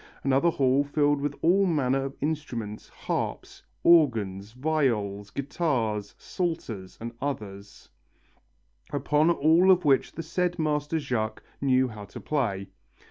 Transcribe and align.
Another 0.23 0.49
hall 0.49 0.83
filled 0.83 1.21
with 1.21 1.35
all 1.43 1.67
manner 1.67 2.05
of 2.05 2.15
instruments, 2.21 2.89
harps, 2.89 3.61
organs, 3.83 4.51
viols, 4.53 5.29
guitars, 5.29 6.15
psalters, 6.17 6.97
and 6.99 7.11
others, 7.21 7.87
upon 8.91 9.29
all 9.29 9.69
of 9.69 9.85
which 9.85 10.13
the 10.13 10.23
said 10.23 10.57
master 10.57 10.97
Jacques 10.97 11.43
knew 11.61 11.87
how 11.87 12.05
to 12.05 12.19
play. 12.19 12.69